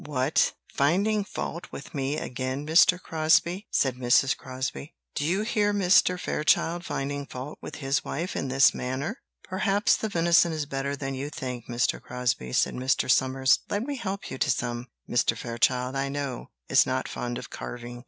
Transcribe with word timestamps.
"What! 0.07 0.53
finding 0.73 1.23
fault 1.23 1.67
with 1.71 1.93
me 1.93 2.17
again, 2.17 2.65
Mr. 2.65 2.99
Crosbie?" 2.99 3.67
said 3.69 3.97
Mrs. 3.97 4.35
Crosbie. 4.35 4.95
"Do 5.13 5.23
you 5.23 5.43
hear 5.43 5.75
Mr. 5.75 6.19
Fairchild 6.19 6.83
finding 6.83 7.27
fault 7.27 7.59
with 7.61 7.75
his 7.75 8.03
wife 8.03 8.35
in 8.35 8.47
this 8.47 8.73
manner?" 8.73 9.19
"Perhaps 9.43 9.97
the 9.97 10.09
venison 10.09 10.53
is 10.53 10.65
better 10.65 10.95
than 10.95 11.13
you 11.13 11.29
think, 11.29 11.67
Mr. 11.67 12.01
Crosbie," 12.01 12.53
said 12.53 12.73
Mr. 12.73 13.11
Somers; 13.11 13.59
"let 13.69 13.83
me 13.83 13.95
help 13.95 14.31
you 14.31 14.39
to 14.39 14.49
some. 14.49 14.87
Mr. 15.07 15.37
Fairchild, 15.37 15.95
I 15.95 16.09
know, 16.09 16.49
is 16.67 16.87
not 16.87 17.07
fond 17.07 17.37
of 17.37 17.51
carving." 17.51 17.99